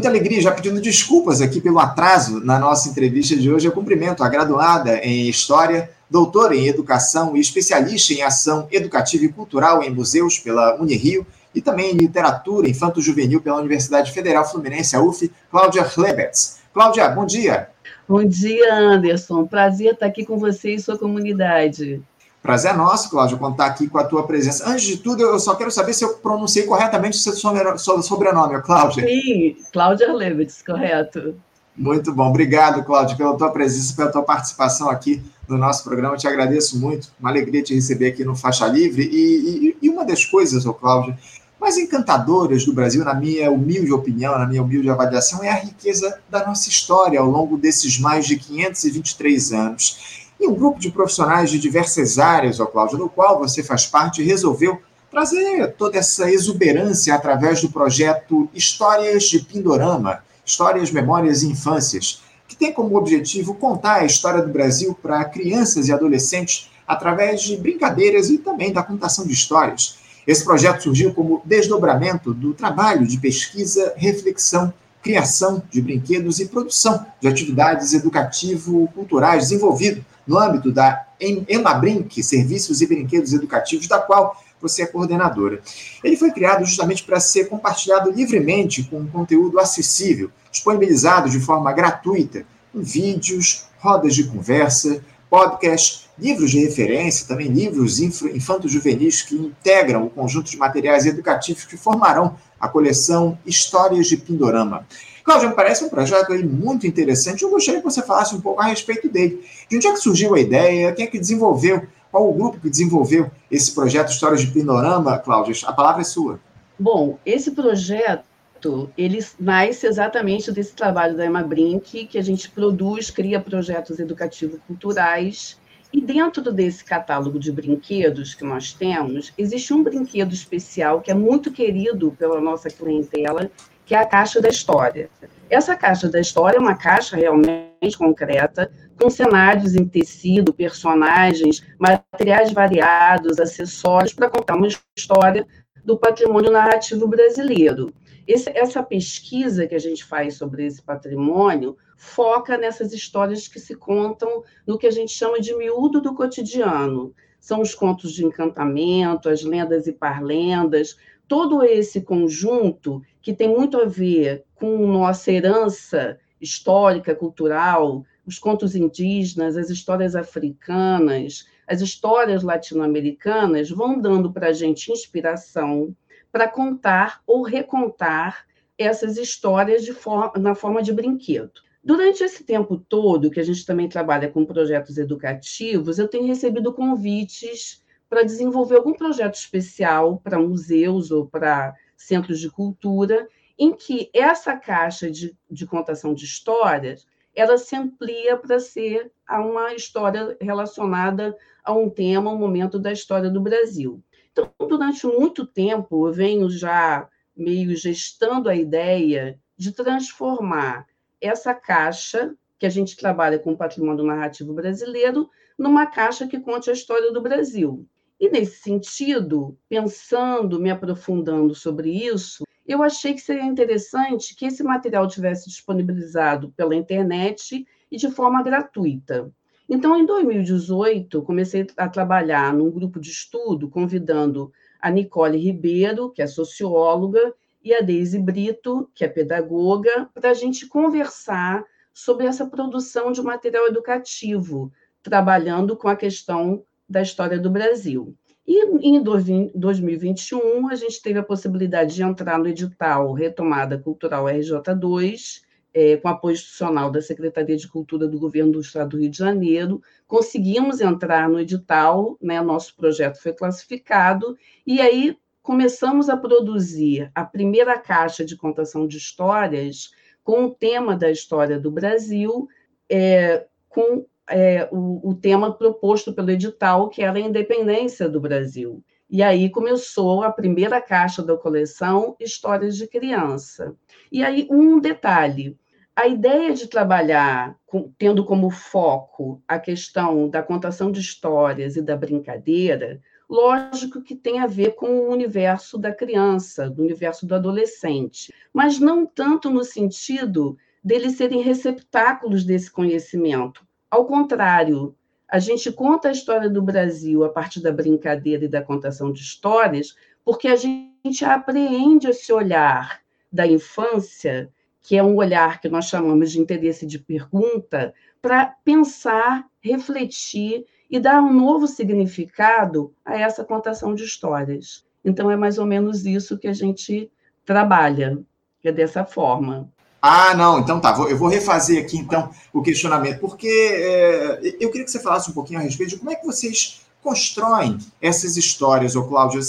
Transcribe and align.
muita 0.00 0.08
alegria, 0.08 0.40
já 0.40 0.50
pedindo 0.50 0.80
desculpas 0.80 1.42
aqui 1.42 1.60
pelo 1.60 1.78
atraso 1.78 2.40
na 2.42 2.58
nossa 2.58 2.88
entrevista 2.88 3.36
de 3.36 3.52
hoje. 3.52 3.68
Eu 3.68 3.72
cumprimento 3.72 4.24
a 4.24 4.30
graduada 4.30 4.96
em 5.04 5.28
História, 5.28 5.90
doutora 6.08 6.56
em 6.56 6.66
Educação 6.66 7.36
e 7.36 7.40
especialista 7.40 8.14
em 8.14 8.22
Ação 8.22 8.66
Educativa 8.72 9.26
e 9.26 9.28
Cultural 9.28 9.82
em 9.82 9.90
Museus 9.90 10.38
pela 10.38 10.80
Unirio 10.80 11.26
e 11.54 11.60
também 11.60 11.92
em 11.92 11.98
Literatura 11.98 12.66
Infanto-Juvenil 12.66 13.42
pela 13.42 13.58
Universidade 13.58 14.10
Federal 14.10 14.50
Fluminense, 14.50 14.96
a 14.96 15.02
UF, 15.02 15.30
Cláudia 15.50 15.86
Hlebetz. 15.94 16.60
Cláudia, 16.72 17.06
bom 17.10 17.26
dia. 17.26 17.68
Bom 18.08 18.24
dia, 18.24 18.74
Anderson. 18.74 19.46
Prazer 19.46 19.92
estar 19.92 20.06
aqui 20.06 20.24
com 20.24 20.38
você 20.38 20.76
e 20.76 20.80
sua 20.80 20.96
comunidade. 20.96 22.00
Prazer 22.42 22.72
é 22.72 22.74
nosso, 22.74 23.10
Cláudio, 23.10 23.36
contar 23.36 23.66
aqui 23.66 23.86
com 23.86 23.98
a 23.98 24.04
tua 24.04 24.26
presença. 24.26 24.68
Antes 24.68 24.84
de 24.84 24.96
tudo, 24.96 25.22
eu 25.22 25.38
só 25.38 25.54
quero 25.54 25.70
saber 25.70 25.92
se 25.92 26.04
eu 26.04 26.14
pronunciei 26.14 26.64
corretamente 26.64 27.18
o 27.18 27.20
seu 27.20 28.02
sobrenome, 28.02 28.60
Cláudia. 28.62 29.06
Sim, 29.06 29.56
Cláudia 29.72 30.10
Levitz, 30.12 30.62
correto. 30.62 31.34
Muito 31.76 32.12
bom. 32.12 32.28
Obrigado, 32.28 32.82
Cláudio, 32.84 33.16
pela 33.16 33.36
tua 33.36 33.50
presença, 33.50 33.94
pela 33.94 34.10
tua 34.10 34.22
participação 34.22 34.88
aqui 34.88 35.22
no 35.46 35.58
nosso 35.58 35.84
programa. 35.84 36.14
Eu 36.14 36.18
te 36.18 36.26
agradeço 36.26 36.78
muito. 36.78 37.08
Uma 37.20 37.30
alegria 37.30 37.62
te 37.62 37.74
receber 37.74 38.08
aqui 38.08 38.24
no 38.24 38.34
Faixa 38.34 38.66
Livre. 38.66 39.02
E, 39.02 39.68
e, 39.68 39.76
e 39.82 39.90
uma 39.90 40.04
das 40.04 40.24
coisas, 40.24 40.64
ô 40.64 40.72
Cláudio, 40.72 41.16
mais 41.60 41.76
encantadoras 41.76 42.64
do 42.64 42.72
Brasil, 42.72 43.04
na 43.04 43.14
minha 43.14 43.50
humilde 43.50 43.92
opinião, 43.92 44.38
na 44.38 44.46
minha 44.46 44.62
humilde 44.62 44.88
avaliação, 44.88 45.44
é 45.44 45.50
a 45.50 45.56
riqueza 45.56 46.18
da 46.30 46.46
nossa 46.46 46.70
história 46.70 47.20
ao 47.20 47.26
longo 47.26 47.58
desses 47.58 47.98
mais 47.98 48.26
de 48.26 48.36
523 48.36 49.52
anos. 49.52 50.29
E 50.40 50.48
um 50.48 50.54
grupo 50.54 50.80
de 50.80 50.90
profissionais 50.90 51.50
de 51.50 51.58
diversas 51.58 52.18
áreas, 52.18 52.60
ó 52.60 52.64
Cláudio, 52.64 52.96
do 52.96 53.10
qual 53.10 53.38
você 53.38 53.62
faz 53.62 53.84
parte, 53.84 54.22
resolveu 54.22 54.80
trazer 55.10 55.74
toda 55.74 55.98
essa 55.98 56.30
exuberância 56.30 57.14
através 57.14 57.60
do 57.60 57.68
projeto 57.68 58.48
Histórias 58.54 59.24
de 59.24 59.40
Pindorama, 59.40 60.24
Histórias, 60.42 60.90
Memórias 60.90 61.42
e 61.42 61.48
Infâncias, 61.48 62.22
que 62.48 62.56
tem 62.56 62.72
como 62.72 62.96
objetivo 62.96 63.54
contar 63.54 63.96
a 63.96 64.06
história 64.06 64.40
do 64.40 64.50
Brasil 64.50 64.96
para 65.02 65.26
crianças 65.26 65.88
e 65.88 65.92
adolescentes 65.92 66.70
através 66.88 67.42
de 67.42 67.58
brincadeiras 67.58 68.30
e 68.30 68.38
também 68.38 68.72
da 68.72 68.82
contação 68.82 69.26
de 69.26 69.34
histórias. 69.34 69.98
Esse 70.26 70.42
projeto 70.42 70.84
surgiu 70.84 71.12
como 71.12 71.42
desdobramento 71.44 72.32
do 72.32 72.54
trabalho 72.54 73.06
de 73.06 73.18
pesquisa, 73.18 73.92
reflexão 73.94 74.72
criação 75.02 75.62
de 75.70 75.80
brinquedos 75.80 76.40
e 76.40 76.46
produção 76.46 77.06
de 77.20 77.28
atividades 77.28 77.92
educativo-culturais 77.92 79.44
desenvolvido 79.44 80.04
no 80.30 80.38
âmbito 80.38 80.70
da 80.70 81.06
Emabrink, 81.18 82.22
Serviços 82.22 82.80
e 82.80 82.86
Brinquedos 82.86 83.32
Educativos, 83.32 83.88
da 83.88 83.98
qual 83.98 84.40
você 84.60 84.82
é 84.82 84.86
coordenadora. 84.86 85.60
Ele 86.04 86.16
foi 86.16 86.30
criado 86.30 86.64
justamente 86.64 87.02
para 87.02 87.18
ser 87.18 87.48
compartilhado 87.48 88.12
livremente 88.12 88.84
com 88.84 89.00
um 89.00 89.06
conteúdo 89.08 89.58
acessível, 89.58 90.30
disponibilizado 90.48 91.28
de 91.28 91.40
forma 91.40 91.72
gratuita, 91.72 92.44
em 92.72 92.80
vídeos, 92.80 93.64
rodas 93.80 94.14
de 94.14 94.22
conversa, 94.22 95.02
podcast, 95.28 96.08
livros 96.16 96.52
de 96.52 96.60
referência, 96.60 97.26
também 97.26 97.48
livros 97.48 97.98
infanto-juvenis 97.98 99.22
que 99.22 99.34
integram 99.34 100.04
o 100.04 100.10
conjunto 100.10 100.48
de 100.48 100.56
materiais 100.56 101.06
educativos 101.06 101.64
que 101.64 101.76
formarão 101.76 102.36
a 102.60 102.68
coleção 102.68 103.36
Histórias 103.44 104.06
de 104.06 104.16
Pindorama. 104.16 104.86
Cláudio, 105.24 105.50
me 105.50 105.54
parece 105.54 105.84
um 105.84 105.88
projeto 105.88 106.32
aí 106.32 106.44
muito 106.44 106.86
interessante. 106.86 107.42
Eu 107.42 107.50
gostaria 107.50 107.80
que 107.80 107.84
você 107.84 108.02
falasse 108.02 108.34
um 108.34 108.40
pouco 108.40 108.60
a 108.60 108.66
respeito 108.66 109.08
dele. 109.08 109.44
De 109.68 109.76
onde 109.76 109.86
é 109.86 109.92
que 109.92 109.98
surgiu 109.98 110.34
a 110.34 110.40
ideia? 110.40 110.92
Quem 110.92 111.04
é 111.04 111.08
que 111.08 111.18
desenvolveu? 111.18 111.86
Qual 112.10 112.28
o 112.28 112.34
grupo 112.34 112.58
que 112.58 112.68
desenvolveu 112.68 113.30
esse 113.50 113.72
projeto 113.74 114.10
Histórias 114.10 114.40
de 114.40 114.48
Pindorama, 114.48 115.18
Cláudio? 115.18 115.54
A 115.66 115.72
palavra 115.72 116.00
é 116.00 116.04
sua. 116.04 116.40
Bom, 116.78 117.18
esse 117.24 117.50
projeto 117.52 118.90
ele 118.96 119.24
nasce 119.38 119.86
exatamente 119.86 120.50
desse 120.50 120.72
trabalho 120.72 121.16
da 121.16 121.24
Emma 121.24 121.42
Brink, 121.42 122.06
que 122.06 122.18
a 122.18 122.22
gente 122.22 122.50
produz, 122.50 123.10
cria 123.10 123.40
projetos 123.40 123.98
educativos 123.98 124.58
culturais 124.66 125.58
e 125.92 126.00
dentro 126.00 126.52
desse 126.52 126.84
catálogo 126.84 127.38
de 127.38 127.50
brinquedos 127.50 128.34
que 128.34 128.44
nós 128.44 128.72
temos, 128.72 129.32
existe 129.36 129.74
um 129.74 129.82
brinquedo 129.82 130.32
especial 130.32 131.00
que 131.00 131.10
é 131.10 131.14
muito 131.14 131.50
querido 131.50 132.14
pela 132.16 132.40
nossa 132.40 132.70
clientela, 132.70 133.50
que 133.90 133.94
é 133.96 133.98
a 133.98 134.06
caixa 134.06 134.40
da 134.40 134.48
história. 134.48 135.10
Essa 135.50 135.74
caixa 135.74 136.08
da 136.08 136.20
história 136.20 136.58
é 136.58 136.60
uma 136.60 136.76
caixa 136.76 137.16
realmente 137.16 137.98
concreta, 137.98 138.70
com 138.96 139.10
cenários 139.10 139.74
em 139.74 139.84
tecido, 139.84 140.54
personagens, 140.54 141.66
materiais 141.76 142.52
variados, 142.52 143.40
acessórios 143.40 144.14
para 144.14 144.30
contar 144.30 144.54
uma 144.54 144.68
história 144.96 145.44
do 145.84 145.98
patrimônio 145.98 146.52
narrativo 146.52 147.08
brasileiro. 147.08 147.92
Esse, 148.28 148.48
essa 148.50 148.80
pesquisa 148.80 149.66
que 149.66 149.74
a 149.74 149.80
gente 149.80 150.04
faz 150.04 150.34
sobre 150.34 150.64
esse 150.64 150.80
patrimônio 150.80 151.76
foca 151.96 152.56
nessas 152.56 152.92
histórias 152.92 153.48
que 153.48 153.58
se 153.58 153.74
contam 153.74 154.44
no 154.64 154.78
que 154.78 154.86
a 154.86 154.92
gente 154.92 155.10
chama 155.10 155.40
de 155.40 155.52
miúdo 155.56 156.00
do 156.00 156.14
cotidiano. 156.14 157.12
São 157.40 157.60
os 157.60 157.74
contos 157.74 158.12
de 158.12 158.24
encantamento, 158.24 159.28
as 159.28 159.42
lendas 159.42 159.88
e 159.88 159.92
parlendas, 159.92 160.96
todo 161.30 161.62
esse 161.62 162.00
conjunto 162.00 163.00
que 163.22 163.32
tem 163.32 163.46
muito 163.46 163.80
a 163.80 163.84
ver 163.84 164.44
com 164.56 164.84
nossa 164.84 165.30
herança 165.30 166.18
histórica, 166.40 167.14
cultural, 167.14 168.04
os 168.26 168.36
contos 168.36 168.74
indígenas, 168.74 169.56
as 169.56 169.70
histórias 169.70 170.16
africanas, 170.16 171.46
as 171.68 171.80
histórias 171.80 172.42
latino-americanas 172.42 173.70
vão 173.70 174.00
dando 174.00 174.32
para 174.32 174.48
a 174.48 174.52
gente 174.52 174.90
inspiração 174.90 175.94
para 176.32 176.48
contar 176.48 177.22
ou 177.24 177.42
recontar 177.42 178.44
essas 178.76 179.16
histórias 179.16 179.86
for 179.86 180.32
na 180.36 180.56
forma 180.56 180.82
de 180.82 180.92
brinquedo. 180.92 181.60
Durante 181.82 182.24
esse 182.24 182.42
tempo 182.42 182.76
todo, 182.76 183.30
que 183.30 183.38
a 183.38 183.44
gente 183.44 183.64
também 183.64 183.88
trabalha 183.88 184.28
com 184.28 184.44
projetos 184.44 184.98
educativos, 184.98 186.00
eu 186.00 186.08
tenho 186.08 186.26
recebido 186.26 186.74
convites 186.74 187.84
para 188.10 188.24
desenvolver 188.24 188.76
algum 188.76 188.92
projeto 188.92 189.36
especial 189.36 190.18
para 190.18 190.36
museus 190.36 191.12
ou 191.12 191.26
para 191.26 191.72
centros 191.96 192.40
de 192.40 192.50
cultura, 192.50 193.28
em 193.56 193.72
que 193.72 194.10
essa 194.12 194.56
caixa 194.56 195.08
de, 195.08 195.36
de 195.48 195.64
contação 195.64 196.12
de 196.12 196.24
histórias 196.24 197.06
ela 197.32 197.56
se 197.56 197.76
amplia 197.76 198.36
para 198.36 198.58
ser 198.58 199.12
uma 199.30 199.72
história 199.72 200.36
relacionada 200.40 201.36
a 201.62 201.72
um 201.72 201.88
tema, 201.88 202.32
um 202.32 202.38
momento 202.38 202.80
da 202.80 202.90
história 202.90 203.30
do 203.30 203.40
Brasil. 203.40 204.02
Então, 204.32 204.50
durante 204.58 205.06
muito 205.06 205.46
tempo, 205.46 206.08
eu 206.08 206.12
venho 206.12 206.50
já 206.50 207.08
meio 207.36 207.76
gestando 207.76 208.48
a 208.48 208.56
ideia 208.56 209.38
de 209.56 209.70
transformar 209.70 210.86
essa 211.20 211.54
caixa, 211.54 212.34
que 212.58 212.66
a 212.66 212.70
gente 212.70 212.96
trabalha 212.96 213.38
com 213.38 213.52
o 213.52 213.56
patrimônio 213.56 214.04
narrativo 214.04 214.52
brasileiro, 214.52 215.30
numa 215.56 215.86
caixa 215.86 216.26
que 216.26 216.40
conte 216.40 216.70
a 216.70 216.72
história 216.72 217.12
do 217.12 217.20
Brasil. 217.20 217.86
E, 218.20 218.28
nesse 218.28 218.58
sentido, 218.58 219.56
pensando, 219.66 220.60
me 220.60 220.70
aprofundando 220.70 221.54
sobre 221.54 221.90
isso, 221.90 222.44
eu 222.66 222.82
achei 222.82 223.14
que 223.14 223.20
seria 223.20 223.44
interessante 223.44 224.36
que 224.36 224.44
esse 224.44 224.62
material 224.62 225.08
tivesse 225.08 225.48
disponibilizado 225.48 226.52
pela 226.52 226.76
internet 226.76 227.66
e 227.90 227.96
de 227.96 228.10
forma 228.10 228.42
gratuita. 228.42 229.32
Então, 229.66 229.96
em 229.96 230.04
2018, 230.04 231.22
comecei 231.22 231.66
a 231.78 231.88
trabalhar 231.88 232.52
num 232.52 232.70
grupo 232.70 233.00
de 233.00 233.08
estudo, 233.08 233.70
convidando 233.70 234.52
a 234.78 234.90
Nicole 234.90 235.38
Ribeiro, 235.38 236.10
que 236.10 236.20
é 236.20 236.26
socióloga, 236.26 237.32
e 237.64 237.72
a 237.72 237.80
Deise 237.80 238.18
Brito, 238.18 238.90
que 238.94 239.04
é 239.04 239.08
pedagoga, 239.08 240.10
para 240.12 240.30
a 240.30 240.34
gente 240.34 240.66
conversar 240.66 241.64
sobre 241.92 242.26
essa 242.26 242.46
produção 242.46 243.12
de 243.12 243.22
material 243.22 243.66
educativo, 243.66 244.70
trabalhando 245.02 245.74
com 245.76 245.88
a 245.88 245.96
questão 245.96 246.64
da 246.90 247.00
história 247.00 247.38
do 247.38 247.48
Brasil. 247.48 248.16
E 248.44 248.64
em 248.84 249.00
2021, 249.00 250.68
a 250.68 250.74
gente 250.74 251.00
teve 251.00 251.20
a 251.20 251.22
possibilidade 251.22 251.94
de 251.94 252.02
entrar 252.02 252.36
no 252.36 252.48
edital 252.48 253.12
Retomada 253.12 253.78
Cultural 253.78 254.24
RJ2, 254.24 255.42
é, 255.72 255.96
com 255.98 256.08
apoio 256.08 256.32
institucional 256.32 256.90
da 256.90 257.00
Secretaria 257.00 257.56
de 257.56 257.68
Cultura 257.68 258.08
do 258.08 258.18
Governo 258.18 258.50
do 258.50 258.60
Estado 258.60 258.90
do 258.90 258.98
Rio 258.98 259.08
de 259.08 259.18
Janeiro, 259.18 259.80
conseguimos 260.04 260.80
entrar 260.80 261.28
no 261.28 261.38
edital, 261.38 262.18
né, 262.20 262.40
nosso 262.40 262.74
projeto 262.74 263.22
foi 263.22 263.32
classificado, 263.32 264.36
e 264.66 264.80
aí 264.80 265.16
começamos 265.42 266.08
a 266.08 266.16
produzir 266.16 267.08
a 267.14 267.24
primeira 267.24 267.78
caixa 267.78 268.24
de 268.24 268.36
contação 268.36 268.84
de 268.84 268.96
histórias 268.98 269.92
com 270.24 270.46
o 270.46 270.50
tema 270.50 270.96
da 270.96 271.08
história 271.08 271.58
do 271.58 271.70
Brasil, 271.70 272.48
é, 272.90 273.46
com 273.68 274.04
é, 274.30 274.68
o, 274.70 275.10
o 275.10 275.14
tema 275.14 275.52
proposto 275.52 276.12
pelo 276.12 276.30
edital, 276.30 276.88
que 276.88 277.02
era 277.02 277.18
a 277.18 277.20
independência 277.20 278.08
do 278.08 278.20
Brasil. 278.20 278.82
E 279.10 279.22
aí 279.22 279.50
começou 279.50 280.22
a 280.22 280.30
primeira 280.30 280.80
caixa 280.80 281.22
da 281.22 281.36
coleção 281.36 282.14
Histórias 282.20 282.76
de 282.76 282.86
Criança. 282.86 283.74
E 284.10 284.22
aí 284.22 284.46
um 284.48 284.78
detalhe, 284.78 285.58
a 285.96 286.06
ideia 286.06 286.54
de 286.54 286.68
trabalhar 286.68 287.56
com, 287.66 287.92
tendo 287.98 288.24
como 288.24 288.50
foco 288.50 289.42
a 289.48 289.58
questão 289.58 290.28
da 290.28 290.42
contação 290.42 290.92
de 290.92 291.00
histórias 291.00 291.76
e 291.76 291.82
da 291.82 291.96
brincadeira, 291.96 293.00
lógico 293.28 294.00
que 294.00 294.14
tem 294.14 294.38
a 294.38 294.46
ver 294.46 294.76
com 294.76 294.86
o 294.86 295.10
universo 295.10 295.76
da 295.76 295.92
criança, 295.92 296.70
do 296.70 296.82
universo 296.82 297.26
do 297.26 297.34
adolescente, 297.34 298.32
mas 298.52 298.78
não 298.78 299.04
tanto 299.04 299.50
no 299.50 299.64
sentido 299.64 300.56
deles 300.82 301.16
serem 301.16 301.42
receptáculos 301.42 302.44
desse 302.44 302.70
conhecimento. 302.70 303.66
Ao 303.90 304.04
contrário, 304.04 304.94
a 305.28 305.38
gente 305.38 305.72
conta 305.72 306.08
a 306.08 306.12
história 306.12 306.48
do 306.48 306.62
Brasil 306.62 307.24
a 307.24 307.28
partir 307.28 307.60
da 307.60 307.72
brincadeira 307.72 308.44
e 308.44 308.48
da 308.48 308.62
contação 308.62 309.12
de 309.12 309.20
histórias, 309.20 309.96
porque 310.24 310.48
a 310.48 310.56
gente 310.56 311.24
apreende 311.24 312.08
esse 312.08 312.32
olhar 312.32 313.00
da 313.32 313.46
infância, 313.46 314.50
que 314.80 314.96
é 314.96 315.02
um 315.02 315.16
olhar 315.16 315.60
que 315.60 315.68
nós 315.68 315.86
chamamos 315.86 316.30
de 316.30 316.40
interesse 316.40 316.86
de 316.86 316.98
pergunta, 316.98 317.92
para 318.22 318.46
pensar, 318.64 319.46
refletir 319.60 320.66
e 320.90 320.98
dar 321.00 321.22
um 321.22 321.32
novo 321.32 321.66
significado 321.66 322.92
a 323.04 323.18
essa 323.18 323.44
contação 323.44 323.94
de 323.94 324.04
histórias. 324.04 324.84
Então, 325.04 325.30
é 325.30 325.36
mais 325.36 325.58
ou 325.58 325.66
menos 325.66 326.04
isso 326.04 326.38
que 326.38 326.48
a 326.48 326.52
gente 326.52 327.10
trabalha, 327.44 328.22
é 328.62 328.70
dessa 328.70 329.04
forma. 329.04 329.70
Ah, 330.02 330.34
não, 330.34 330.58
então 330.60 330.80
tá. 330.80 330.96
Eu 331.08 331.16
vou 331.16 331.28
refazer 331.28 331.82
aqui 331.82 331.98
então 331.98 332.30
o 332.52 332.62
questionamento, 332.62 333.20
porque 333.20 333.48
é, 333.48 334.56
eu 334.58 334.70
queria 334.70 334.84
que 334.84 334.90
você 334.90 335.00
falasse 335.00 335.30
um 335.30 335.34
pouquinho 335.34 335.60
a 335.60 335.62
respeito 335.62 335.90
de 335.90 335.98
como 335.98 336.10
é 336.10 336.14
que 336.14 336.24
vocês 336.24 336.80
constroem 337.02 337.78
essas 338.00 338.36
histórias, 338.36 338.96
ô 338.96 339.04
Cláudio. 339.04 339.40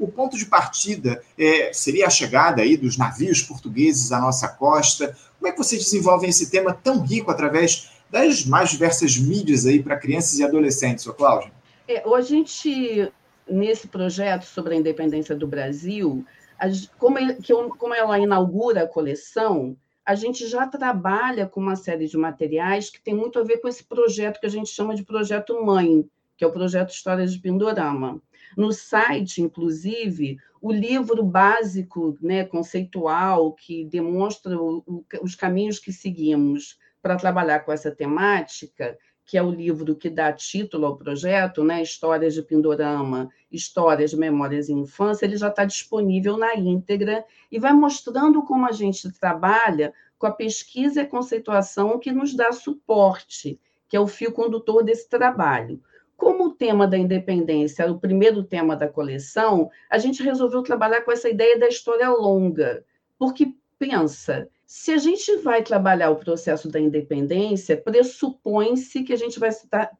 O 0.00 0.08
ponto 0.08 0.36
de 0.36 0.46
partida 0.46 1.22
é, 1.38 1.72
seria 1.72 2.06
a 2.06 2.10
chegada 2.10 2.62
aí 2.62 2.76
dos 2.76 2.96
navios 2.96 3.42
portugueses 3.42 4.12
à 4.12 4.20
nossa 4.20 4.48
costa. 4.48 5.16
Como 5.38 5.48
é 5.48 5.52
que 5.52 5.58
vocês 5.58 5.82
desenvolvem 5.84 6.30
esse 6.30 6.50
tema 6.50 6.72
tão 6.72 7.00
rico 7.00 7.30
através 7.30 7.90
das 8.10 8.44
mais 8.44 8.70
diversas 8.70 9.16
mídias 9.16 9.66
aí 9.66 9.82
para 9.82 9.96
crianças 9.96 10.38
e 10.38 10.44
adolescentes, 10.44 11.06
ô 11.06 11.14
Cláudio? 11.14 11.50
É, 11.88 12.02
a 12.06 12.20
gente, 12.20 13.12
nesse 13.48 13.88
projeto 13.88 14.44
sobre 14.44 14.74
a 14.74 14.76
independência 14.76 15.34
do 15.34 15.46
Brasil, 15.46 16.24
como, 16.98 17.18
ele, 17.18 17.34
que, 17.34 17.52
como 17.52 17.94
ela 17.94 18.18
inaugura 18.18 18.84
a 18.84 18.86
coleção, 18.86 19.76
a 20.04 20.14
gente 20.14 20.46
já 20.46 20.66
trabalha 20.66 21.46
com 21.46 21.60
uma 21.60 21.76
série 21.76 22.06
de 22.06 22.16
materiais 22.16 22.90
que 22.90 23.00
tem 23.00 23.14
muito 23.14 23.38
a 23.38 23.44
ver 23.44 23.58
com 23.58 23.68
esse 23.68 23.84
projeto 23.84 24.40
que 24.40 24.46
a 24.46 24.50
gente 24.50 24.70
chama 24.70 24.94
de 24.94 25.04
projeto 25.04 25.64
mãe, 25.64 26.04
que 26.36 26.44
é 26.44 26.46
o 26.46 26.52
projeto 26.52 26.90
Histórias 26.90 27.32
de 27.32 27.38
Pindorama. 27.38 28.20
No 28.56 28.72
site, 28.72 29.40
inclusive, 29.40 30.38
o 30.60 30.72
livro 30.72 31.22
básico, 31.22 32.18
né, 32.20 32.44
conceitual, 32.44 33.52
que 33.52 33.84
demonstra 33.84 34.60
o, 34.60 34.82
o, 34.86 35.04
os 35.22 35.34
caminhos 35.34 35.78
que 35.78 35.92
seguimos 35.92 36.78
para 37.00 37.16
trabalhar 37.16 37.60
com 37.60 37.72
essa 37.72 37.90
temática, 37.90 38.98
que 39.24 39.38
é 39.38 39.42
o 39.42 39.50
livro 39.50 39.94
que 39.94 40.10
dá 40.10 40.32
título 40.32 40.86
ao 40.86 40.96
projeto, 40.96 41.62
né, 41.62 41.82
Histórias 41.82 42.34
de 42.34 42.42
Pindorama, 42.42 43.30
Histórias 43.50 44.12
Memórias 44.12 44.68
e 44.68 44.72
Infância, 44.72 45.24
ele 45.24 45.36
já 45.36 45.48
está 45.48 45.64
disponível 45.64 46.36
na 46.36 46.54
íntegra 46.54 47.24
e 47.50 47.58
vai 47.58 47.72
mostrando 47.72 48.42
como 48.42 48.66
a 48.66 48.72
gente 48.72 49.10
trabalha 49.12 49.92
com 50.18 50.26
a 50.26 50.32
pesquisa 50.32 51.00
e 51.00 51.04
a 51.04 51.08
conceituação 51.08 51.98
que 51.98 52.12
nos 52.12 52.34
dá 52.34 52.52
suporte, 52.52 53.58
que 53.88 53.96
é 53.96 54.00
o 54.00 54.06
fio 54.06 54.32
condutor 54.32 54.84
desse 54.84 55.08
trabalho. 55.08 55.80
Como 56.16 56.46
o 56.46 56.54
tema 56.54 56.86
da 56.86 56.96
independência 56.96 57.82
era 57.82 57.92
o 57.92 57.98
primeiro 57.98 58.44
tema 58.44 58.76
da 58.76 58.86
coleção, 58.86 59.68
a 59.90 59.98
gente 59.98 60.22
resolveu 60.22 60.62
trabalhar 60.62 61.00
com 61.00 61.10
essa 61.10 61.28
ideia 61.28 61.58
da 61.58 61.66
história 61.66 62.08
longa, 62.08 62.84
porque 63.18 63.54
pensa, 63.78 64.48
se 64.74 64.90
a 64.90 64.96
gente 64.96 65.36
vai 65.36 65.62
trabalhar 65.62 66.08
o 66.08 66.16
processo 66.16 66.66
da 66.66 66.80
independência, 66.80 67.76
pressupõe-se 67.76 69.02
que 69.02 69.12
a 69.12 69.16
gente 69.16 69.38
vai 69.38 69.50
estar, 69.50 69.90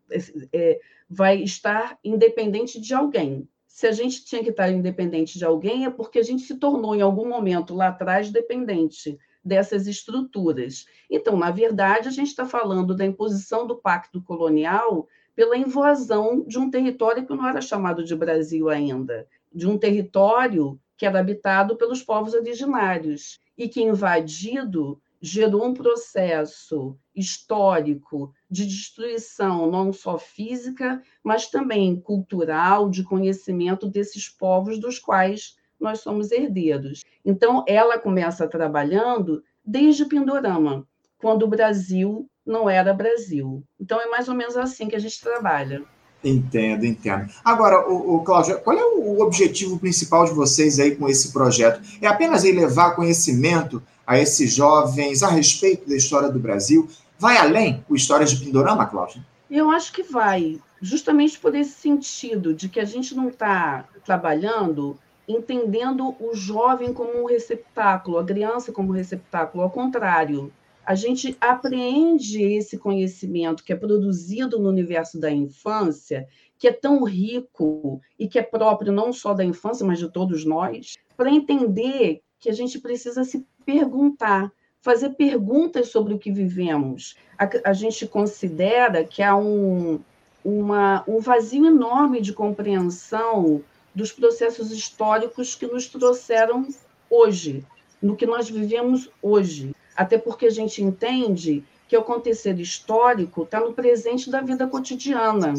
é, 0.51 0.81
vai 1.11 1.43
estar 1.43 1.99
independente 2.03 2.81
de 2.81 2.95
alguém. 2.95 3.47
Se 3.69 3.87
a 3.87 3.93
gente 3.93 4.25
tinha 4.25 4.43
que 4.43 4.49
estar 4.49 4.71
independente 4.71 5.39
de 5.39 5.45
alguém, 5.45 5.85
é 5.85 5.91
porque 5.91 6.19
a 6.19 6.23
gente 6.23 6.45
se 6.45 6.57
tornou, 6.57 6.97
em 6.97 7.03
algum 7.03 7.29
momento 7.29 7.75
lá 7.75 7.89
atrás, 7.89 8.31
dependente 8.31 9.19
dessas 9.45 9.87
estruturas. 9.87 10.87
Então, 11.11 11.37
na 11.37 11.51
verdade, 11.51 12.09
a 12.09 12.11
gente 12.11 12.29
está 12.29 12.47
falando 12.47 12.97
da 12.97 13.05
imposição 13.05 13.67
do 13.67 13.77
pacto 13.77 14.23
colonial 14.23 15.07
pela 15.37 15.55
invasão 15.55 16.47
de 16.49 16.59
um 16.59 16.71
território 16.71 17.27
que 17.27 17.35
não 17.35 17.47
era 17.47 17.61
chamado 17.61 18.03
de 18.03 18.17
Brasil 18.17 18.71
ainda, 18.71 19.29
de 19.53 19.69
um 19.69 19.77
território 19.77 20.81
que 20.97 21.07
era 21.07 21.21
habitado 21.21 21.77
pelos 21.77 22.03
povos 22.03 22.35
originários 22.35 23.41
e 23.57 23.69
que, 23.69 23.83
invadido, 23.83 25.01
gerou 25.21 25.65
um 25.65 25.73
processo 25.73 26.99
histórico 27.15 28.35
de 28.51 28.67
destruição, 28.67 29.71
não 29.71 29.93
só 29.93 30.19
física, 30.19 31.01
mas 31.23 31.49
também 31.49 32.01
cultural, 32.01 32.91
de 32.91 33.05
conhecimento 33.05 33.89
desses 33.89 34.29
povos 34.29 34.81
dos 34.81 34.99
quais 34.99 35.57
nós 35.79 36.01
somos 36.01 36.33
herdeiros. 36.33 37.03
Então, 37.25 37.65
ela 37.69 37.99
começa 37.99 38.49
trabalhando 38.49 39.45
desde 39.65 40.07
Pindorama, 40.07 40.87
quando 41.19 41.45
o 41.45 41.49
Brasil 41.49 42.29
não 42.45 42.69
era 42.69 42.93
Brasil. 42.93 43.63
Então, 43.79 44.01
é 44.01 44.07
mais 44.07 44.29
ou 44.29 44.35
menos 44.35 44.57
assim 44.57 44.89
que 44.89 44.97
a 44.97 45.01
gente 45.01 45.21
trabalha. 45.21 45.85
Entendo, 46.25 46.85
entendo. 46.85 47.29
Agora, 47.45 47.89
o, 47.89 48.17
o 48.17 48.21
Cláudio, 48.23 48.59
qual 48.61 48.79
é 48.79 48.85
o 48.85 49.21
objetivo 49.21 49.79
principal 49.79 50.25
de 50.25 50.33
vocês 50.33 50.79
aí 50.79 50.95
com 50.95 51.09
esse 51.09 51.33
projeto? 51.33 51.81
É 52.01 52.07
apenas 52.07 52.45
levar 52.45 52.95
conhecimento 52.95 53.83
a 54.07 54.19
esses 54.19 54.55
jovens 54.55 55.23
a 55.23 55.29
respeito 55.29 55.89
da 55.89 55.97
história 55.97 56.29
do 56.29 56.39
Brasil? 56.39 56.89
Vai 57.19 57.37
além 57.37 57.85
o 57.89 57.97
Histórias 57.97 58.31
de 58.31 58.45
Pindorama, 58.45 58.87
Cláudio? 58.87 59.25
Eu 59.51 59.71
acho 59.71 59.93
que 59.93 60.03
vai, 60.03 60.61
justamente 60.81 61.39
por 61.39 61.55
esse 61.55 61.73
sentido 61.73 62.55
de 62.55 62.69
que 62.69 62.81
a 62.81 62.85
gente 62.85 63.15
não 63.15 63.29
está 63.29 63.85
trabalhando 64.05 64.99
entendendo 65.29 66.15
o 66.21 66.35
jovem 66.35 66.93
como 66.93 67.23
um 67.23 67.27
receptáculo, 67.27 68.19
a 68.19 68.25
criança 68.25 68.73
como 68.73 68.93
receptáculo, 68.93 69.63
ao 69.63 69.71
contrário 69.71 70.53
a 70.85 70.95
gente 70.95 71.37
apreende 71.41 72.43
esse 72.43 72.77
conhecimento 72.77 73.63
que 73.63 73.73
é 73.73 73.77
produzido 73.77 74.59
no 74.59 74.69
universo 74.69 75.19
da 75.19 75.31
infância, 75.31 76.29
que 76.59 76.67
é 76.67 76.73
tão 76.73 77.05
rico 77.05 78.01
e 78.19 78.29
que 78.29 78.39
é 78.39 78.43
próprio 78.43 78.93
não 78.93 79.13
só 79.13 79.33
da 79.33 79.45
infância, 79.45 79.87
mas 79.87 79.99
de 79.99 80.11
todos 80.11 80.45
nós, 80.45 80.97
para 81.17 81.31
entender 81.31 82.23
que 82.39 82.51
a 82.51 82.53
gente 82.53 82.81
precisa 82.81 83.23
se 83.23 83.47
perguntar, 83.65 84.53
fazer 84.81 85.11
perguntas 85.11 85.89
sobre 85.89 86.13
o 86.15 86.19
que 86.19 86.33
vivemos. 86.33 87.17
A, 87.39 87.71
a 87.71 87.73
gente 87.73 88.07
considera 88.07 89.05
que 89.05 89.23
há 89.23 89.37
um, 89.37 90.01
uma, 90.45 91.05
um 91.07 91.21
vazio 91.21 91.65
enorme 91.65 92.21
de 92.21 92.33
compreensão 92.33 93.63
dos 93.95 94.11
processos 94.11 94.73
históricos 94.73 95.55
que 95.55 95.67
nos 95.67 95.87
trouxeram 95.87 96.67
hoje, 97.09 97.65
no 98.03 98.17
que 98.17 98.27
nós 98.27 98.51
vivemos 98.51 99.09
hoje 99.23 99.73
até 99.97 100.19
porque 100.19 100.47
a 100.47 100.51
gente 100.51 100.83
entende 100.83 101.65
que 101.89 101.97
o 101.97 102.01
acontecer 102.01 102.59
histórico 102.59 103.43
está 103.43 103.61
no 103.61 103.73
presente 103.73 104.31
da 104.31 104.41
vida 104.41 104.67
cotidiana. 104.67 105.55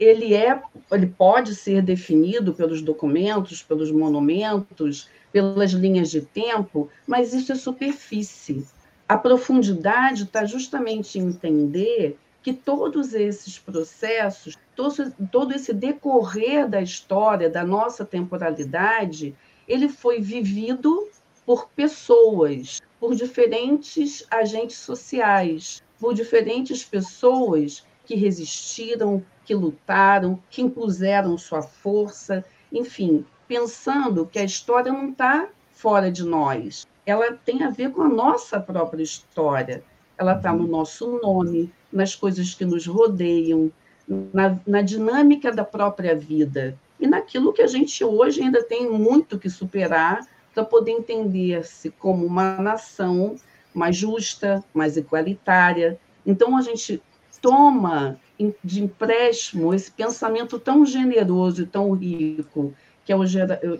Ele 0.00 0.34
é, 0.34 0.60
ele 0.90 1.06
pode 1.06 1.54
ser 1.54 1.82
definido 1.82 2.54
pelos 2.54 2.80
documentos, 2.82 3.62
pelos 3.62 3.90
monumentos, 3.90 5.08
pelas 5.30 5.72
linhas 5.72 6.10
de 6.10 6.22
tempo, 6.22 6.88
mas 7.06 7.34
isso 7.34 7.52
é 7.52 7.54
superfície. 7.54 8.66
A 9.08 9.16
profundidade 9.18 10.22
está 10.22 10.44
justamente 10.44 11.18
em 11.18 11.26
entender 11.26 12.16
que 12.42 12.52
todos 12.52 13.14
esses 13.14 13.58
processos, 13.58 14.56
todo, 14.74 15.12
todo 15.30 15.54
esse 15.54 15.72
decorrer 15.72 16.68
da 16.68 16.80
história, 16.80 17.50
da 17.50 17.64
nossa 17.64 18.04
temporalidade, 18.04 19.34
ele 19.68 19.88
foi 19.88 20.20
vivido 20.20 21.08
por 21.46 21.68
pessoas, 21.70 22.80
por 22.98 23.14
diferentes 23.14 24.26
agentes 24.30 24.76
sociais, 24.78 25.82
por 26.00 26.14
diferentes 26.14 26.84
pessoas 26.84 27.84
que 28.04 28.14
resistiram, 28.14 29.24
que 29.44 29.54
lutaram, 29.54 30.42
que 30.50 30.62
impuseram 30.62 31.36
sua 31.36 31.62
força, 31.62 32.44
enfim, 32.72 33.24
pensando 33.46 34.26
que 34.26 34.38
a 34.38 34.44
história 34.44 34.92
não 34.92 35.10
está 35.10 35.48
fora 35.72 36.10
de 36.10 36.24
nós, 36.24 36.86
ela 37.04 37.32
tem 37.32 37.62
a 37.62 37.70
ver 37.70 37.90
com 37.90 38.02
a 38.02 38.08
nossa 38.08 38.58
própria 38.58 39.02
história, 39.02 39.84
ela 40.16 40.36
está 40.36 40.52
no 40.52 40.66
nosso 40.66 41.18
nome, 41.20 41.72
nas 41.92 42.14
coisas 42.14 42.54
que 42.54 42.64
nos 42.64 42.86
rodeiam, 42.86 43.70
na, 44.06 44.58
na 44.66 44.82
dinâmica 44.82 45.52
da 45.52 45.64
própria 45.64 46.14
vida. 46.14 46.78
E 46.98 47.06
naquilo 47.06 47.52
que 47.52 47.62
a 47.62 47.66
gente 47.66 48.02
hoje 48.04 48.42
ainda 48.42 48.62
tem 48.62 48.90
muito 48.90 49.38
que 49.38 49.50
superar 49.50 50.26
para 50.54 50.64
poder 50.64 50.92
entender-se 50.92 51.90
como 51.90 52.24
uma 52.24 52.56
nação 52.56 53.34
mais 53.74 53.96
justa, 53.96 54.64
mais 54.72 54.96
igualitária. 54.96 55.98
Então, 56.24 56.56
a 56.56 56.62
gente 56.62 57.02
toma 57.42 58.18
de 58.62 58.82
empréstimo 58.82 59.74
esse 59.74 59.90
pensamento 59.90 60.58
tão 60.58 60.86
generoso 60.86 61.62
e 61.62 61.66
tão 61.66 61.92
rico, 61.92 62.72
que 63.04 63.12
é 63.12 63.16
o, 63.16 63.24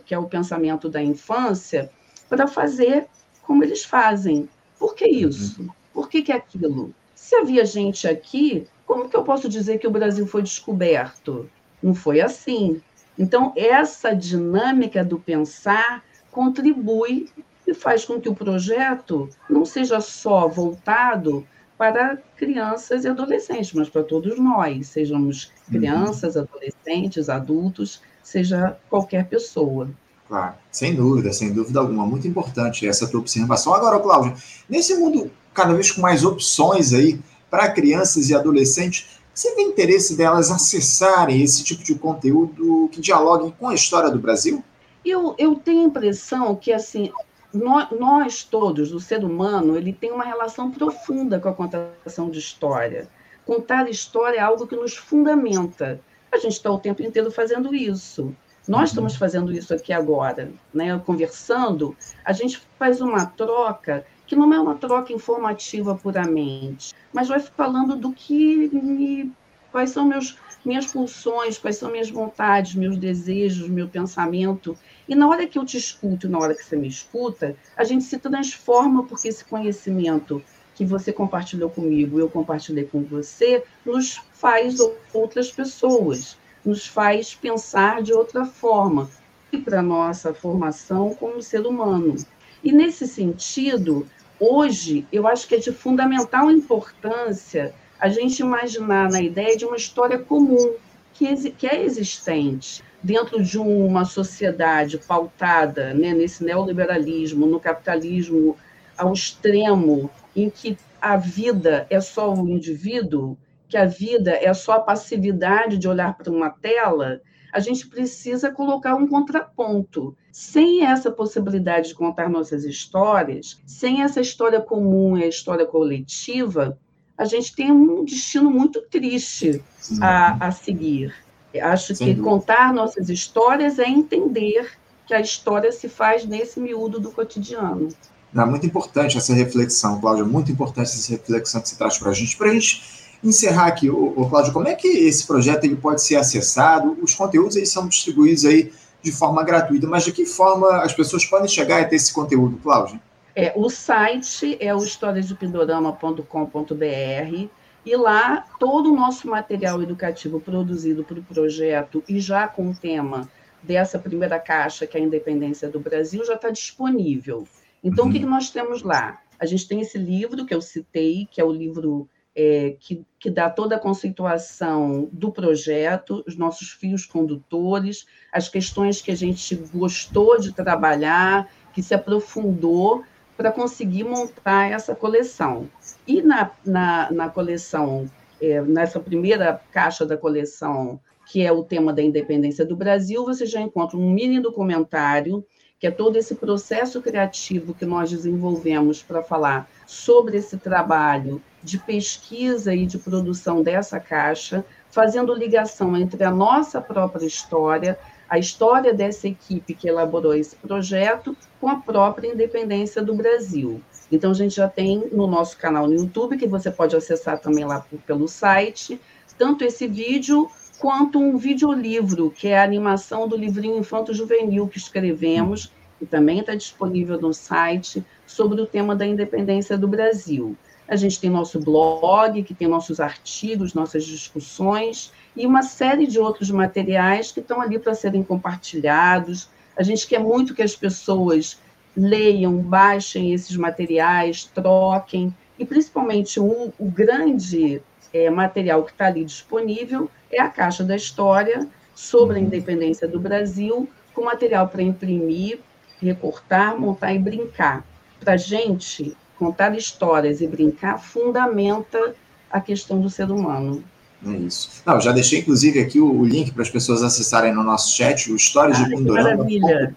que 0.05 0.15
é 0.15 0.19
o 0.19 0.29
pensamento 0.29 0.89
da 0.89 1.03
infância, 1.03 1.91
para 2.29 2.47
fazer 2.47 3.07
como 3.43 3.63
eles 3.63 3.85
fazem. 3.85 4.49
Por 4.79 4.95
que 4.95 5.07
isso? 5.07 5.67
Por 5.93 6.09
que, 6.09 6.23
que 6.23 6.33
é 6.33 6.37
aquilo? 6.37 6.93
Se 7.15 7.37
havia 7.37 7.65
gente 7.65 8.09
aqui, 8.09 8.67
como 8.85 9.09
que 9.09 9.17
eu 9.17 9.23
posso 9.23 9.49
dizer 9.49 9.79
que 9.79 9.87
o 9.87 9.91
Brasil 9.91 10.27
foi 10.27 10.43
descoberto? 10.43 11.49
Não 11.83 11.95
foi 11.95 12.21
assim. 12.21 12.83
Então, 13.19 13.53
essa 13.57 14.13
dinâmica 14.13 15.05
do 15.05 15.19
pensar 15.19 16.05
contribui 16.35 17.29
e 17.67 17.73
faz 17.73 18.05
com 18.05 18.21
que 18.21 18.29
o 18.29 18.35
projeto 18.35 19.31
não 19.49 19.65
seja 19.65 20.01
só 20.01 20.49
voltado 20.49 21.47
para 21.79 22.19
crianças 22.37 23.05
e 23.05 23.09
adolescentes, 23.09 23.73
mas 23.73 23.89
para 23.89 24.03
todos 24.03 24.39
nós, 24.39 24.89
sejamos 24.89 25.53
uhum. 25.69 25.79
crianças, 25.79 26.37
adolescentes, 26.37 27.29
adultos, 27.29 28.03
seja 28.23 28.77
qualquer 28.91 29.29
pessoa. 29.29 29.89
Claro, 30.29 30.55
sem 30.71 30.95
dúvida, 30.95 31.33
sem 31.33 31.53
dúvida 31.53 31.81
alguma. 31.81 32.07
Muito 32.07 32.27
importante 32.27 32.87
essa 32.87 33.07
tua 33.07 33.21
observação. 33.21 33.75
Agora, 33.75 34.01
Cláudio, 34.01 34.35
nesse 34.69 34.95
mundo 34.95 35.31
cada 35.53 35.73
vez 35.73 35.93
com 35.93 36.01
mais 36.01 36.25
opções 36.25 36.93
aí 36.93 37.21
para 37.49 37.71
crianças 37.71 38.29
e 38.29 38.35
adolescentes, 38.35 39.21
você 39.33 39.51
tem 39.55 39.69
interesse 39.69 40.17
delas 40.17 40.51
acessarem 40.51 41.43
esse 41.43 41.63
tipo 41.63 41.85
de 41.85 41.95
conteúdo 41.95 42.89
que 42.91 43.01
dialoguem 43.01 43.55
com 43.59 43.69
a 43.69 43.75
história 43.75 44.11
do 44.11 44.19
Brasil? 44.19 44.63
Eu, 45.05 45.35
eu 45.39 45.57
tenho 45.57 45.83
a 45.83 45.89
impressão 45.89 46.57
que, 46.57 46.73
assim, 46.73 47.13
nós, 47.53 47.89
nós 47.93 48.43
todos, 48.43 48.93
o 48.93 49.01
ser 49.01 49.25
humano, 49.25 49.77
ele 49.77 49.93
tem 49.93 50.11
uma 50.11 50.25
relação 50.25 50.71
profunda 50.71 51.39
com 51.39 51.49
a 51.49 51.55
contação 51.55 52.31
de 52.31 52.39
história. 52.39 53.09
Contar 53.47 53.89
história 53.89 54.39
é 54.39 54.41
algo 54.41 54.67
que 54.67 54.75
nos 54.75 54.97
fundamenta. 54.97 56.01
A 56.33 56.39
gente 56.39 56.53
está 56.53 56.71
o 56.71 56.79
tempo 56.79 57.03
inteiro 57.03 57.31
fazendo 57.31 57.75
isso. 57.75 58.35
Nós 58.67 58.81
uhum. 58.81 58.85
estamos 58.85 59.17
fazendo 59.17 59.53
isso 59.53 59.75
aqui 59.75 59.93
agora, 59.93 60.51
né? 60.73 61.01
conversando, 61.05 61.95
a 62.25 62.33
gente 62.33 62.61
faz 62.79 63.01
uma 63.01 63.27
troca 63.27 64.07
que 64.27 64.35
não 64.35 64.53
é 64.53 64.59
uma 64.59 64.75
troca 64.75 65.13
informativa 65.13 65.95
puramente, 65.95 66.95
mas 67.13 67.29
vai 67.29 67.41
falando 67.41 67.95
do 67.95 68.11
que 68.11 68.71
me, 68.73 69.31
quais 69.71 69.91
são 69.91 70.07
meus 70.07 70.39
minhas 70.65 70.87
pulsões, 70.87 71.59
quais 71.59 71.77
são 71.77 71.91
minhas 71.91 72.09
vontades, 72.09 72.75
meus 72.75 72.97
desejos, 72.97 73.69
meu 73.69 73.87
pensamento. 73.87 74.77
E 75.07 75.15
na 75.15 75.29
hora 75.29 75.47
que 75.47 75.59
eu 75.59 75.67
te 75.67 75.77
escuto, 75.77 76.29
na 76.29 76.39
hora 76.39 76.55
que 76.55 76.65
você 76.65 76.77
me 76.77 76.89
escuta, 76.89 77.55
a 77.77 77.85
gente 77.85 78.05
se 78.05 78.19
transforma 78.19 79.05
porque 79.05 79.29
esse 79.29 79.45
conhecimento 79.45 80.43
que 80.75 80.85
você 80.85 81.13
compartilhou 81.13 81.71
comigo, 81.71 82.19
eu 82.19 82.29
compartilhei 82.29 82.85
com 82.85 83.03
você, 83.03 83.63
nos 83.85 84.21
faz 84.33 84.77
outras 85.13 85.51
pessoas, 85.51 86.39
nos 86.65 86.87
faz 86.87 87.35
pensar 87.35 88.03
de 88.03 88.13
outra 88.13 88.45
forma 88.47 89.09
e 89.53 89.59
para 89.59 89.83
nossa 89.83 90.33
formação 90.33 91.15
como 91.15 91.43
ser 91.43 91.67
humano. 91.67 92.17
E 92.63 92.73
nesse 92.73 93.07
sentido, 93.07 94.07
hoje, 94.41 95.07
eu 95.13 95.29
acho 95.29 95.47
que 95.47 95.55
é 95.55 95.59
de 95.59 95.71
fundamental 95.71 96.51
importância 96.51 97.75
a 98.01 98.09
gente 98.09 98.41
imaginar 98.41 99.11
na 99.11 99.21
ideia 99.21 99.57
de 99.57 99.65
uma 99.65 99.77
história 99.77 100.19
comum, 100.19 100.75
que, 101.13 101.51
que 101.53 101.67
é 101.67 101.85
existente 101.85 102.83
dentro 103.05 103.43
de 103.43 103.59
uma 103.59 104.07
sociedade 104.07 104.97
pautada 104.97 105.93
né, 105.93 106.15
nesse 106.15 106.43
neoliberalismo, 106.43 107.47
no 107.47 107.61
capitalismo 107.61 108.57
ao 108.97 109.13
extremo, 109.13 110.11
em 110.35 110.49
que 110.49 110.79
a 110.99 111.15
vida 111.19 111.87
é 111.91 112.01
só 112.01 112.33
o 112.33 112.49
indivíduo, 112.49 113.37
que 113.69 113.77
a 113.77 113.85
vida 113.85 114.31
é 114.31 114.55
só 114.55 114.73
a 114.73 114.81
passividade 114.81 115.77
de 115.77 115.87
olhar 115.87 116.17
para 116.17 116.33
uma 116.33 116.49
tela, 116.49 117.21
a 117.53 117.61
gente 117.61 117.87
precisa 117.87 118.51
colocar 118.51 118.95
um 118.95 119.07
contraponto. 119.07 120.17
Sem 120.33 120.87
essa 120.87 121.11
possibilidade 121.11 121.89
de 121.89 121.95
contar 121.95 122.31
nossas 122.31 122.65
histórias, 122.65 123.61
sem 123.67 124.03
essa 124.03 124.21
história 124.21 124.63
comum 124.63 125.17
e 125.19 125.25
a 125.25 125.29
história 125.29 125.67
coletiva, 125.67 126.79
a 127.19 127.27
gente 127.27 127.55
tem 127.55 127.71
um 127.71 128.03
destino 128.03 128.51
muito 128.51 128.81
triste 128.89 129.63
a, 130.01 130.47
a 130.47 130.51
seguir. 130.51 131.15
Acho 131.61 131.95
que 131.95 132.15
contar 132.17 132.73
nossas 132.73 133.09
histórias 133.09 133.79
é 133.79 133.89
entender 133.89 134.73
que 135.07 135.15
a 135.15 135.21
história 135.21 135.71
se 135.71 135.89
faz 135.89 136.25
nesse 136.25 136.59
miúdo 136.59 136.99
do 136.99 137.11
cotidiano. 137.11 137.89
É 138.35 138.45
muito 138.45 138.67
importante 138.67 139.17
essa 139.17 139.33
reflexão, 139.33 140.01
Cláudia, 140.01 140.25
muito 140.25 140.51
importante 140.51 140.91
essa 140.91 141.13
reflexão 141.13 141.61
que 141.61 141.69
você 141.69 141.77
traz 141.77 141.99
para 141.99 142.11
a 142.11 142.15
gente. 142.15 142.37
Para 142.37 142.51
a 142.51 142.53
gente 142.53 142.83
encerrar 143.23 143.67
aqui, 143.67 143.89
o, 143.89 144.29
Cláudio, 144.29 144.53
como 144.53 144.67
é 144.67 144.75
que 144.75 144.89
esse 144.89 145.25
projeto 145.27 145.65
ele 145.65 145.77
pode 145.77 146.03
ser 146.03 146.17
acessado? 146.17 146.99
Os 147.01 147.15
conteúdos 147.15 147.55
eles 147.55 147.71
são 147.71 147.87
distribuídos 147.87 148.45
aí 148.45 148.73
de 149.03 149.13
forma 149.13 149.45
gratuita, 149.45 149.87
mas 149.87 150.05
de 150.05 150.13
que 150.13 150.27
forma 150.27 150.83
as 150.83 150.93
pessoas 150.93 151.25
podem 151.25 151.47
chegar 151.47 151.81
a 151.81 151.85
ter 151.85 151.97
esse 151.97 152.13
conteúdo, 152.13 152.57
Cláudia? 152.57 153.01
É, 153.37 153.53
o 153.55 153.69
site 153.69 154.57
é 154.61 154.75
o 154.75 154.83
historiasdepindorama.com.br 154.83 157.49
e 157.85 157.97
lá 157.97 158.45
todo 158.59 158.93
o 158.93 158.97
nosso 158.97 159.29
material 159.29 159.83
educativo 159.83 160.41
produzido 160.41 161.05
para 161.05 161.19
o 161.19 161.23
projeto 161.23 162.03
e 162.09 162.19
já 162.19 162.49
com 162.49 162.71
o 162.71 162.75
tema 162.75 163.29
dessa 163.63 163.99
primeira 163.99 164.39
caixa, 164.39 164.87
que 164.87 164.97
é 164.97 165.01
a 165.01 165.05
independência 165.05 165.69
do 165.69 165.81
Brasil, 165.81 166.25
já 166.25 166.35
está 166.35 166.51
disponível. 166.51 167.47
Então, 167.83 168.05
uhum. 168.05 168.11
o 168.11 168.13
que, 168.13 168.21
que 168.21 168.27
nós 168.27 168.51
temos 168.51 168.83
lá? 168.83 169.21
A 169.39 169.47
gente 169.47 169.67
tem 169.67 169.81
esse 169.81 169.99
livro 169.99 170.47
que 170.47 170.55
eu 170.55 170.61
citei, 170.61 171.27
que 171.31 171.41
é 171.41 171.45
o 171.45 171.53
livro 171.53 172.09
é, 172.35 172.77
que, 172.81 173.05
que 173.19 173.31
dá 173.31 173.49
toda 173.49 173.77
a 173.77 173.81
conceituação 173.81 175.09
do 175.13 175.31
projeto, 175.31 176.25
os 176.27 176.37
nossos 176.37 176.71
fios 176.71 177.07
condutores, 177.07 178.07
as 178.33 178.49
questões 178.49 179.01
que 179.01 179.11
a 179.11 179.17
gente 179.17 179.55
gostou 179.73 180.39
de 180.39 180.53
trabalhar, 180.53 181.49
que 181.73 181.83
se 181.83 181.95
aprofundou 181.95 183.05
para 183.37 183.51
conseguir 183.51 184.05
montar 184.05 184.71
essa 184.71 184.95
coleção. 184.95 185.69
E 186.07 186.23
na, 186.23 186.51
na, 186.65 187.11
na 187.11 187.29
coleção, 187.29 188.11
é, 188.41 188.61
nessa 188.63 189.01
primeira 189.01 189.61
caixa 189.73 190.07
da 190.07 190.17
coleção, 190.17 191.01
que 191.27 191.45
é 191.45 191.51
o 191.51 191.65
tema 191.65 191.93
da 191.93 192.03
independência 192.03 192.65
do 192.65 192.77
Brasil, 192.77 193.25
você 193.25 193.47
já 193.47 193.61
encontra 193.61 193.97
um 193.97 194.11
mini 194.11 194.41
documentário 194.41 195.45
que 195.85 195.89
é 195.89 195.91
todo 195.91 196.17
esse 196.17 196.37
processo 196.37 197.03
criativo 197.03 197.75
que 197.75 197.85
nós 197.85 198.11
desenvolvemos 198.11 199.03
para 199.03 199.23
falar 199.23 199.69
sobre 199.87 200.39
esse 200.39 200.57
trabalho 200.57 201.43
de 201.63 201.79
pesquisa 201.79 202.75
e 202.75 202.87
de 202.87 202.97
produção 202.97 203.63
dessa 203.63 204.01
caixa, 204.01 204.65
fazendo 204.91 205.35
ligação 205.35 205.95
entre 205.95 206.25
a 206.25 206.31
nossa 206.31 206.81
própria 206.81 207.27
história, 207.27 207.99
a 208.35 208.39
história 208.39 208.93
dessa 208.93 209.29
equipe 209.29 209.75
que 209.75 209.87
elaborou 209.87 210.35
esse 210.35 210.57
projeto 210.57 211.37
com 211.61 211.69
a 211.69 211.77
própria 211.77 212.27
independência 212.27 213.01
do 213.01 213.15
Brasil. 213.15 213.81
Então, 214.11 214.33
a 214.33 214.35
gente 214.35 214.57
já 214.57 214.69
tem 214.69 215.09
no 215.13 215.29
nosso 215.29 215.57
canal 215.57 215.87
no 215.87 215.95
YouTube, 215.95 216.37
que 216.37 216.49
você 216.49 216.69
pode 216.69 216.97
acessar 216.97 217.39
também 217.39 217.65
lá 217.65 217.87
pelo 218.05 218.27
site, 218.27 219.01
tanto 219.39 219.63
esse 219.63 219.87
vídeo 219.87 220.51
quanto 220.81 221.17
um 221.17 221.37
videolivro, 221.37 222.29
que 222.29 222.49
é 222.49 222.59
a 222.59 222.65
animação 222.65 223.29
do 223.29 223.37
livrinho 223.37 223.79
infanto-juvenil 223.79 224.67
que 224.67 224.79
escrevemos, 224.79 225.73
que 226.01 226.05
também 226.05 226.41
está 226.41 226.57
disponível 226.57 227.21
no 227.21 227.33
site, 227.33 228.05
sobre 228.27 228.61
o 228.61 228.67
tema 228.67 228.97
da 228.97 229.07
independência 229.07 229.79
do 229.79 229.87
Brasil. 229.87 230.57
A 230.89 230.97
gente 230.97 231.21
tem 231.21 231.31
nosso 231.31 231.61
blog, 231.61 232.43
que 232.43 232.53
tem 232.53 232.67
nossos 232.67 232.99
artigos, 232.99 233.75
nossas 233.75 234.05
discussões, 234.05 235.13
e 235.37 235.47
uma 235.47 235.63
série 235.63 236.07
de 236.07 236.19
outros 236.19 236.51
materiais 236.51 237.33
que 237.33 237.41
estão 237.41 237.61
ali 237.61 237.79
para 237.79 237.95
serem 237.95 238.23
compartilhados. 238.23 239.49
A 239.77 239.83
gente 239.83 240.07
quer 240.07 240.21
muito 240.21 240.55
que 240.55 240.63
as 240.63 240.77
pessoas 240.77 241.61
leiam, 241.97 242.57
baixem 242.57 243.33
esses 243.33 243.57
materiais, 243.57 244.45
troquem, 244.45 245.35
e 245.59 245.65
principalmente 245.65 246.41
o, 246.41 246.73
o 246.79 246.91
grande 246.91 247.81
é, 248.13 248.31
material 248.31 248.85
que 248.85 248.93
está 248.93 249.07
ali 249.07 249.25
disponível 249.25 250.11
é 250.31 250.41
a 250.41 250.49
Caixa 250.49 250.83
da 250.85 250.97
História 250.97 251.69
sobre 251.95 252.37
a 252.37 252.41
uhum. 252.41 252.47
independência 252.47 253.07
do 253.07 253.21
Brasil, 253.21 253.89
com 254.13 254.25
material 254.25 254.69
para 254.69 254.83
imprimir, 254.83 255.61
recortar, 256.01 256.79
montar 256.79 257.13
e 257.13 257.19
brincar. 257.19 257.85
Para 258.21 258.35
a 258.35 258.37
gente, 258.37 259.17
contar 259.37 259.77
histórias 259.77 260.41
e 260.41 260.47
brincar 260.47 260.99
fundamenta 260.99 262.15
a 262.51 262.61
questão 262.61 263.01
do 263.01 263.11
ser 263.11 263.31
humano. 263.31 263.83
É 264.27 264.31
isso. 264.31 264.71
Não, 264.85 265.01
já 265.01 265.13
deixei, 265.13 265.41
inclusive, 265.41 265.81
aqui 265.81 266.01
o, 266.01 266.11
o 266.11 266.25
link 266.25 266.53
para 266.53 266.63
as 266.63 266.71
pessoas 266.71 267.03
acessarem 267.03 267.53
no 267.53 267.63
nosso 267.63 267.95
chat, 267.95 268.31
o 268.33 268.37
Histórias 268.37 268.79
de 268.79 268.89
Pindorama.br. 268.89 269.97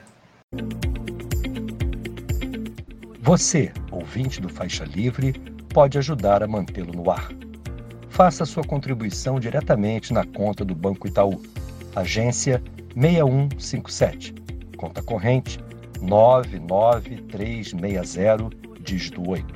Você, 3.20 3.72
ouvinte 3.90 4.40
do 4.40 4.48
Faixa 4.48 4.84
Livre, 4.84 5.32
pode 5.68 5.98
ajudar 5.98 6.42
a 6.42 6.48
mantê-lo 6.48 6.94
no 6.94 7.10
ar. 7.10 7.28
Faça 8.08 8.46
sua 8.46 8.64
contribuição 8.64 9.38
diretamente 9.38 10.14
na 10.14 10.24
conta 10.24 10.64
do 10.64 10.74
Banco 10.74 11.06
Itaú, 11.06 11.42
agência 11.94 12.62
6157, 12.94 14.34
conta 14.78 15.02
corrente 15.02 15.60
99360, 16.00 18.48
dígito 18.80 19.28
8. 19.28 19.55